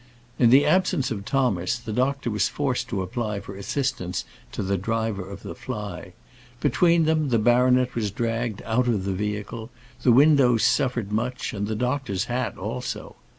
In 0.39 0.49
the 0.49 0.65
absence 0.65 1.11
of 1.11 1.25
Thomas, 1.25 1.77
the 1.77 1.93
doctor 1.93 2.31
was 2.31 2.47
forced 2.47 2.87
to 2.89 3.03
apply 3.03 3.39
for 3.39 3.55
assistance 3.55 4.25
to 4.51 4.63
the 4.63 4.75
driver 4.75 5.29
of 5.29 5.43
the 5.43 5.53
fly. 5.53 6.13
Between 6.59 7.05
them 7.05 7.29
the 7.29 7.37
baronet 7.37 7.93
was 7.93 8.09
dragged 8.09 8.63
out 8.65 8.87
of 8.87 9.05
the 9.05 9.13
vehicle, 9.13 9.69
the 10.01 10.11
windows 10.11 10.63
suffered 10.63 11.11
much, 11.11 11.53
and 11.53 11.67
the 11.67 11.75
doctor's 11.75 12.23
hat 12.25 12.57
also. 12.57 13.15